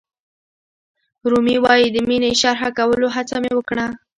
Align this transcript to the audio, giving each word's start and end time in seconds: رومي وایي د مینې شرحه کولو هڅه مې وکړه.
رومي 1.29 1.55
وایي 1.63 1.87
د 1.91 1.97
مینې 2.09 2.31
شرحه 2.41 2.69
کولو 2.77 3.07
هڅه 3.15 3.35
مې 3.43 3.51
وکړه. 3.55 3.85